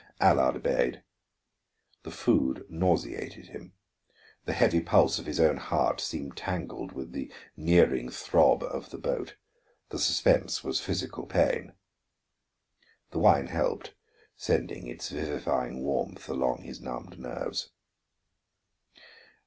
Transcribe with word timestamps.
Allard 0.19 0.55
obeyed. 0.55 1.03
The 2.01 2.09
food 2.09 2.65
nauseated 2.71 3.49
him, 3.49 3.73
the 4.45 4.53
heavy 4.53 4.79
pulse 4.81 5.19
of 5.19 5.27
his 5.27 5.39
own 5.39 5.57
heart 5.57 6.01
seemed 6.01 6.35
tangled 6.35 6.93
with 6.93 7.11
the 7.11 7.31
nearing 7.55 8.09
throb 8.09 8.63
of 8.63 8.89
the 8.89 8.97
boat; 8.97 9.35
the 9.89 9.99
suspense 9.99 10.63
was 10.63 10.81
physical 10.81 11.27
pain. 11.27 11.73
The 13.11 13.19
wine 13.19 13.45
helped, 13.45 13.93
sending 14.35 14.87
its 14.87 15.09
vivifying 15.09 15.83
warmth 15.83 16.27
along 16.27 16.63
his 16.63 16.81
numbed 16.81 17.19
nerves. 17.19 17.69